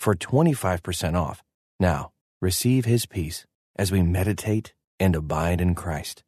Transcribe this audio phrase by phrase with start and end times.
[0.00, 1.42] for 25% off.
[1.78, 2.10] Now,
[2.40, 3.46] receive his peace
[3.76, 6.24] as we meditate and abide in Christ.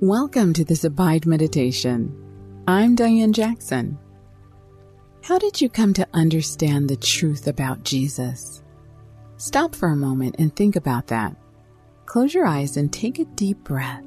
[0.00, 2.14] Welcome to this Abide Meditation.
[2.66, 3.98] I'm Dianne Jackson.
[5.22, 8.62] How did you come to understand the truth about Jesus?
[9.38, 11.34] Stop for a moment and think about that.
[12.04, 14.04] Close your eyes and take a deep breath.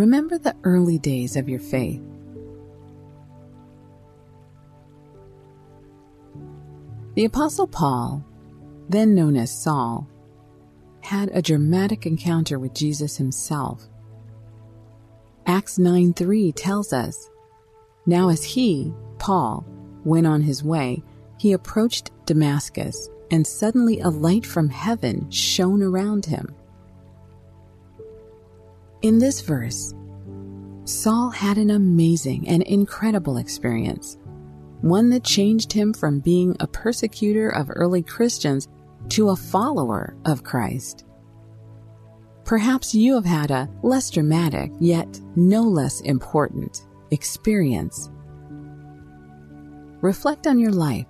[0.00, 2.00] Remember the early days of your faith.
[7.16, 8.24] The Apostle Paul,
[8.88, 10.08] then known as Saul,
[11.02, 13.90] had a dramatic encounter with Jesus himself.
[15.44, 17.28] Acts 9 3 tells us,
[18.06, 19.66] Now as he, Paul,
[20.02, 21.02] went on his way,
[21.36, 26.54] he approached Damascus, and suddenly a light from heaven shone around him.
[29.02, 29.94] In this verse,
[30.84, 34.18] Saul had an amazing and incredible experience,
[34.82, 38.68] one that changed him from being a persecutor of early Christians
[39.10, 41.06] to a follower of Christ.
[42.44, 48.10] Perhaps you have had a less dramatic, yet no less important, experience.
[50.02, 51.06] Reflect on your life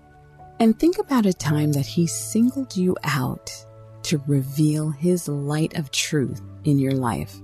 [0.60, 3.50] and think about a time that He singled you out
[4.04, 7.40] to reveal His light of truth in your life.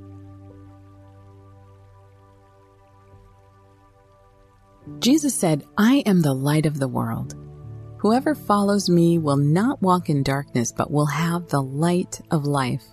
[4.99, 7.35] Jesus said, I am the light of the world.
[7.99, 12.85] Whoever follows me will not walk in darkness, but will have the light of life.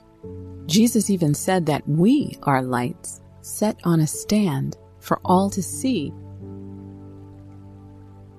[0.66, 6.14] Jesus even said that we are lights set on a stand for all to see.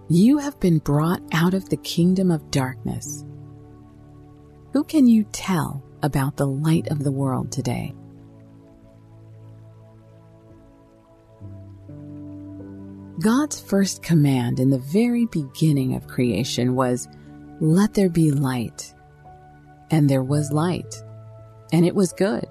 [0.09, 3.25] You have been brought out of the kingdom of darkness.
[4.73, 7.95] Who can you tell about the light of the world today?
[13.21, 17.09] God's first command in the very beginning of creation was,
[17.61, 18.93] Let there be light.
[19.91, 20.95] And there was light,
[21.73, 22.47] and it was good.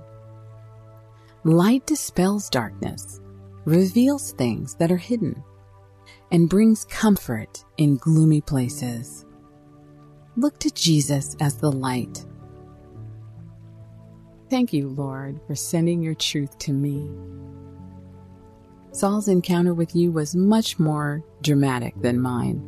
[1.43, 3.19] Light dispels darkness,
[3.65, 5.43] reveals things that are hidden,
[6.31, 9.25] and brings comfort in gloomy places.
[10.37, 12.25] Look to Jesus as the light.
[14.49, 17.11] Thank you, Lord, for sending your truth to me.
[18.93, 22.61] Saul's encounter with you was much more dramatic than mine,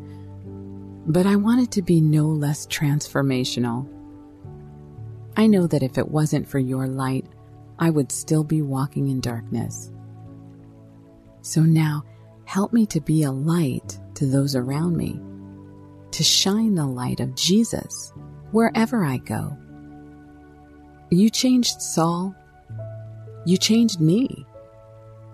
[1.06, 3.88] but I want it to be no less transformational.
[5.38, 7.28] I know that if it wasn't for your light,
[7.78, 9.92] I would still be walking in darkness.
[11.44, 12.04] So now,
[12.46, 15.22] help me to be a light to those around me,
[16.10, 18.12] to shine the light of Jesus
[18.52, 19.56] wherever I go.
[21.12, 22.34] You changed Saul.
[23.46, 24.48] You changed me.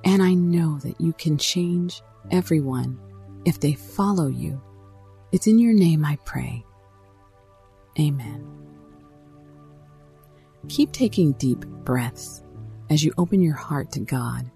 [0.04, 2.02] And I know that you can change
[2.32, 3.00] everyone
[3.46, 4.62] if they follow you.
[5.32, 6.66] It's in your name I pray.
[8.00, 8.48] Amen.
[10.70, 12.44] Keep taking deep breaths
[12.90, 14.50] as you open your heart to God.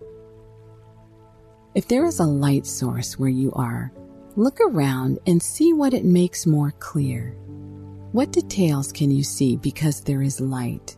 [1.74, 3.92] If there is a light source where you are,
[4.36, 7.36] look around and see what it makes more clear.
[8.12, 10.96] What details can you see because there is light?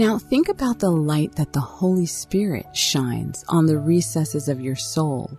[0.00, 4.74] Now think about the light that the Holy Spirit shines on the recesses of your
[4.74, 5.30] soul.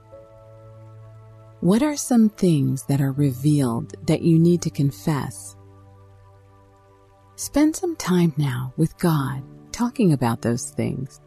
[1.61, 5.55] What are some things that are revealed that you need to confess?
[7.37, 9.41] Spend some time now with God
[9.71, 11.19] talking about those things.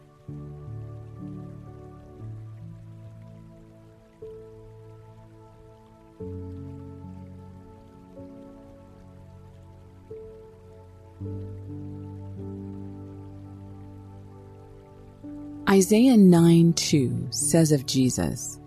[15.75, 18.61] Isaiah 9 2 says of Jesus,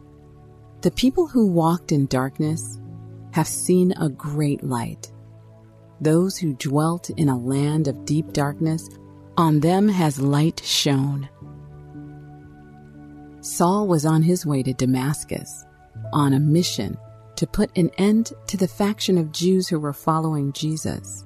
[0.81, 2.81] The people who walked in darkness
[3.31, 5.09] have seen a great light.
[6.01, 8.89] Those who dwelt in a land of deep darkness,
[9.37, 11.29] on them has light shone.
[13.39, 15.63] Saul was on his way to Damascus
[16.11, 16.97] on a mission
[17.37, 21.23] to put an end to the faction of Jews who were following Jesus.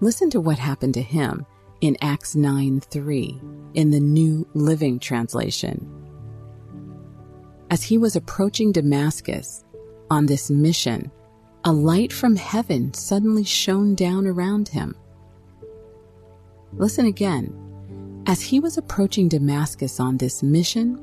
[0.00, 1.46] Listen to what happened to him
[1.84, 3.40] in Acts 9 3
[3.74, 5.86] in the New Living Translation.
[7.70, 9.66] As he was approaching Damascus
[10.10, 11.10] on this mission,
[11.64, 14.96] a light from heaven suddenly shone down around him.
[16.72, 17.52] Listen again.
[18.26, 20.98] As he was approaching Damascus on this mission,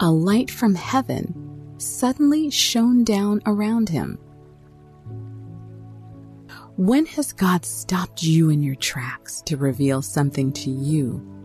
[0.00, 4.18] a light from heaven suddenly shone down around him.
[6.76, 11.35] When has God stopped you in your tracks to reveal something to you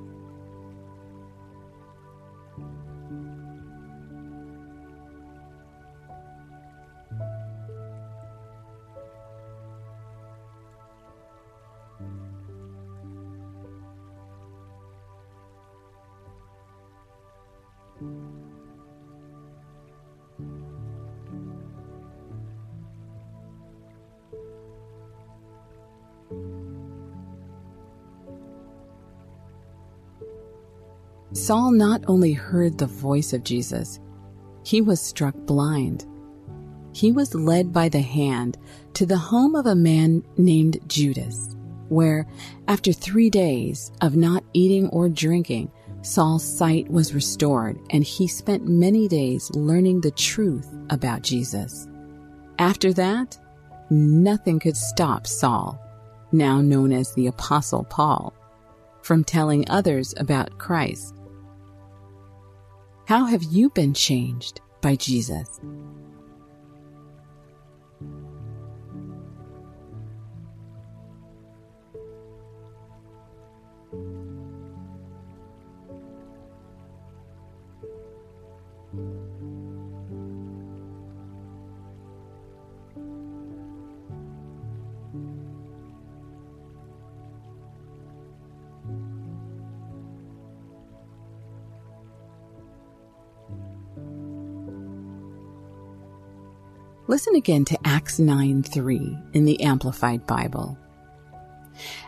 [31.33, 33.99] Saul not only heard the voice of Jesus,
[34.65, 36.05] he was struck blind.
[36.93, 38.57] He was led by the hand
[38.95, 41.55] to the home of a man named Judas,
[41.87, 42.27] where,
[42.67, 48.67] after three days of not eating or drinking, Saul's sight was restored and he spent
[48.67, 51.87] many days learning the truth about Jesus.
[52.59, 53.39] After that,
[53.89, 55.79] nothing could stop Saul,
[56.33, 58.33] now known as the Apostle Paul,
[59.01, 61.15] from telling others about Christ
[63.05, 65.59] how have you been changed by Jesus?
[97.11, 100.77] Listen again to Acts 9 3 in the Amplified Bible.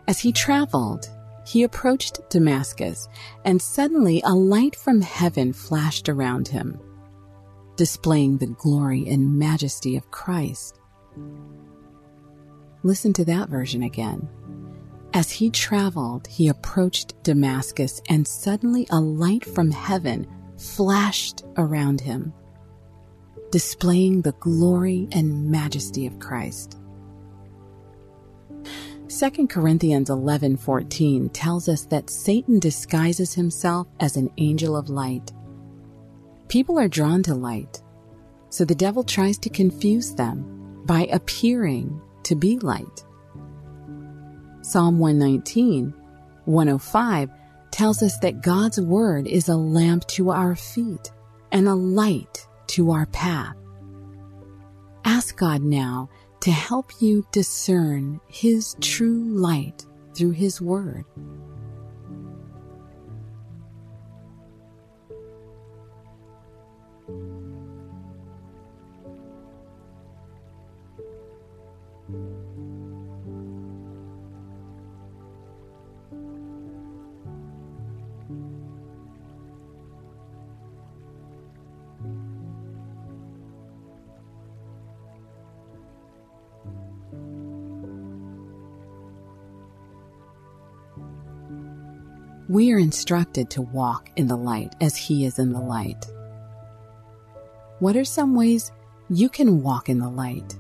[0.07, 1.09] As he traveled,
[1.45, 3.09] he approached Damascus,
[3.43, 6.79] and suddenly a light from heaven flashed around him,
[7.75, 10.79] displaying the glory and majesty of Christ.
[12.83, 14.29] Listen to that version again.
[15.13, 22.31] As he traveled, he approached Damascus, and suddenly a light from heaven flashed around him
[23.53, 26.75] displaying the glory and majesty of Christ.
[29.09, 35.31] 2 Corinthians 11:14 tells us that Satan disguises himself as an angel of light.
[36.47, 37.83] People are drawn to light,
[38.49, 43.05] so the devil tries to confuse them by appearing to be light.
[44.63, 45.93] Psalm 119,
[46.45, 47.29] 105
[47.69, 51.11] tells us that God's word is a lamp to our feet
[51.51, 53.55] and a light to our path.
[55.05, 56.09] Ask God now
[56.39, 59.85] to help you discern His true light
[60.15, 61.05] through His Word.
[92.53, 96.05] We are instructed to walk in the light as He is in the light.
[97.79, 98.71] What are some ways
[99.09, 100.55] you can walk in the light?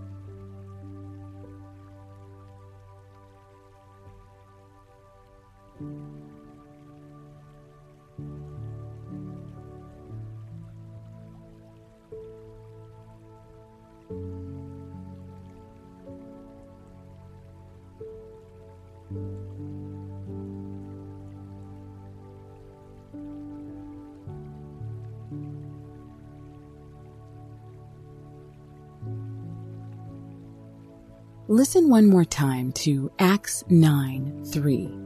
[31.53, 34.97] Listen one more time to Acts 9 3.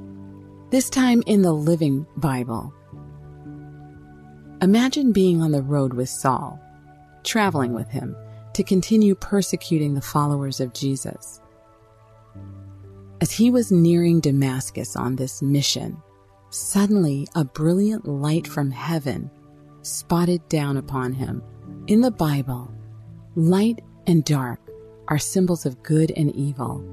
[0.69, 2.73] This time in the Living Bible.
[4.61, 6.57] Imagine being on the road with Saul,
[7.25, 8.15] traveling with him
[8.53, 11.41] to continue persecuting the followers of Jesus.
[13.19, 16.01] As he was nearing Damascus on this mission,
[16.49, 19.29] Suddenly, a brilliant light from heaven
[19.81, 21.43] spotted down upon him.
[21.87, 22.73] In the Bible,
[23.35, 24.61] light and dark
[25.07, 26.83] are symbols of good and evil.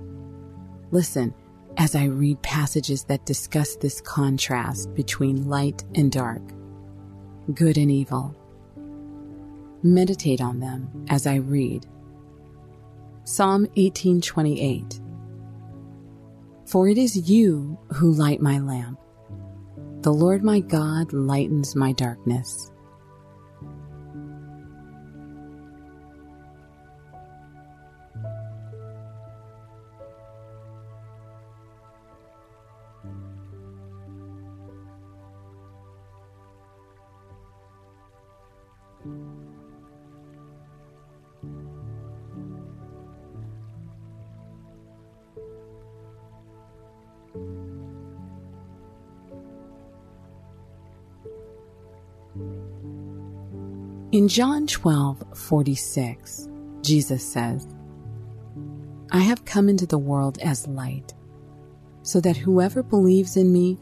[0.91, 1.35] Listen
[1.77, 6.43] as I read passages that discuss this contrast between light and dark,
[7.55, 8.35] good and evil.
[9.83, 11.87] Meditate on them as I read.
[13.25, 15.01] Psalm 1828
[16.67, 19.01] For it is you who light my lamp.
[20.03, 22.71] The Lord my God lightens my darkness.
[54.15, 56.49] In John 12, 46,
[56.83, 57.67] Jesus says,
[59.11, 61.13] I have come into the world as light,
[62.03, 63.77] so that whoever believes in me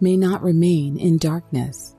[0.00, 1.93] may not remain in darkness.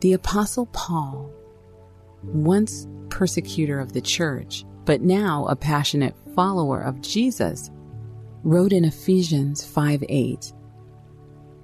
[0.00, 1.30] The Apostle Paul,
[2.22, 7.70] once persecutor of the church, but now a passionate follower of Jesus,
[8.42, 10.52] wrote in Ephesians 5 8,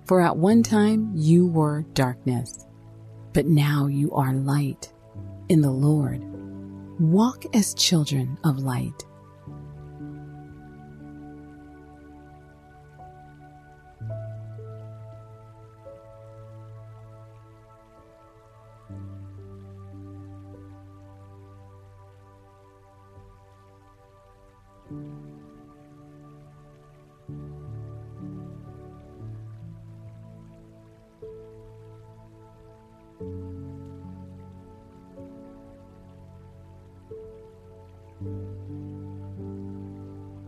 [0.04, 2.66] For at one time you were darkness,
[3.32, 4.92] but now you are light
[5.48, 6.22] in the Lord.
[7.00, 9.06] Walk as children of light.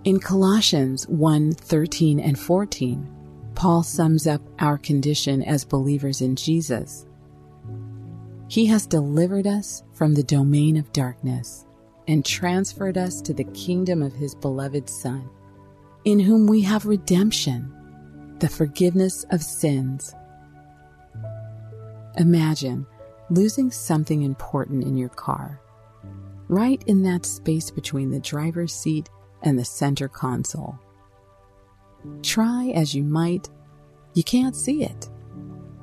[0.05, 3.09] In Colossians 1 13 and 14,
[3.55, 7.07] Paul sums up our condition as believers in Jesus.
[8.49, 11.67] He has delivered us from the domain of darkness
[12.07, 15.29] and transferred us to the kingdom of his beloved Son,
[16.05, 17.71] in whom we have redemption,
[18.39, 20.15] the forgiveness of sins.
[22.17, 22.87] Imagine
[23.29, 25.61] losing something important in your car,
[26.49, 29.09] right in that space between the driver's seat
[29.43, 30.79] and the center console.
[32.23, 33.49] Try as you might,
[34.15, 35.09] you can't see it.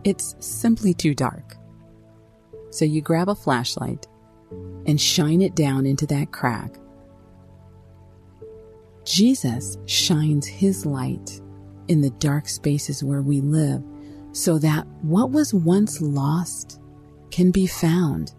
[0.04, 1.56] It's simply too dark.
[2.72, 4.08] So you grab a flashlight
[4.86, 6.76] and shine it down into that crack.
[9.04, 11.40] Jesus shines his light
[11.88, 13.84] in the dark spaces where we live
[14.32, 16.82] so that what was once lost
[17.32, 18.34] can be found.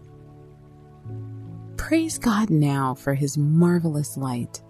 [1.87, 4.61] Praise God now for his marvelous light.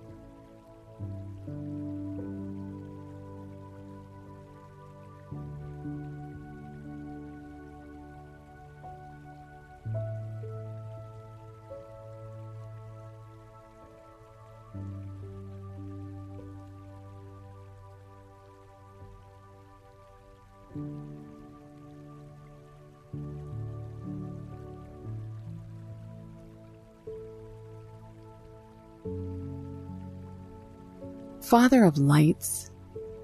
[31.48, 32.72] Father of lights,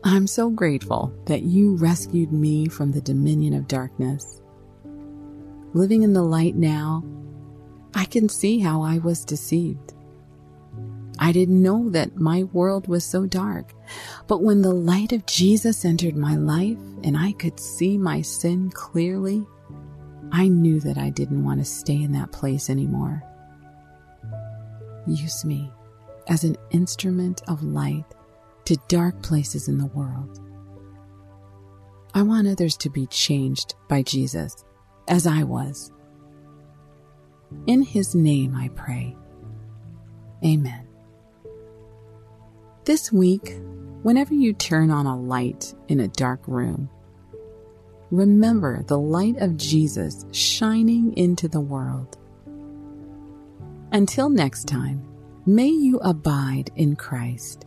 [0.05, 4.41] I'm so grateful that you rescued me from the dominion of darkness.
[5.73, 7.03] Living in the light now,
[7.93, 9.93] I can see how I was deceived.
[11.19, 13.73] I didn't know that my world was so dark.
[14.27, 18.69] But when the light of Jesus entered my life and I could see my sin
[18.69, 19.45] clearly,
[20.31, 23.21] I knew that I didn't want to stay in that place anymore.
[25.07, 25.69] Use me
[26.27, 28.05] as an instrument of light
[28.65, 30.39] to dark places in the world.
[32.13, 34.63] I want others to be changed by Jesus
[35.07, 35.91] as I was.
[37.67, 39.15] In his name I pray.
[40.45, 40.87] Amen.
[42.85, 43.55] This week,
[44.01, 46.89] whenever you turn on a light in a dark room,
[48.11, 52.17] remember the light of Jesus shining into the world.
[53.91, 55.03] Until next time,
[55.45, 57.65] may you abide in Christ.